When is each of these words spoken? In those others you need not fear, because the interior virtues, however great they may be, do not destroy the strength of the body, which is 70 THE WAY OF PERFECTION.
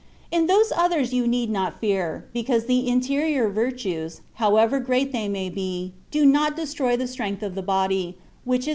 In 0.31 0.47
those 0.47 0.71
others 0.75 1.13
you 1.13 1.27
need 1.27 1.51
not 1.51 1.79
fear, 1.79 2.25
because 2.33 2.65
the 2.65 2.87
interior 2.87 3.49
virtues, 3.49 4.21
however 4.33 4.79
great 4.79 5.11
they 5.11 5.29
may 5.29 5.47
be, 5.47 5.93
do 6.09 6.25
not 6.25 6.55
destroy 6.55 6.97
the 6.97 7.05
strength 7.05 7.43
of 7.43 7.53
the 7.53 7.61
body, 7.61 8.17
which 8.17 8.17
is 8.17 8.17
70 8.17 8.17
THE 8.17 8.25
WAY 8.25 8.25
OF 8.25 8.51
PERFECTION. 8.61 8.69